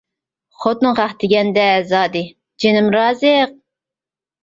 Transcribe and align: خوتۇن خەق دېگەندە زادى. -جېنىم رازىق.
خوتۇن 0.63 0.97
خەق 1.01 1.13
دېگەندە 1.25 1.67
زادى. 1.93 2.25
-جېنىم 2.33 2.93
رازىق. 3.01 3.57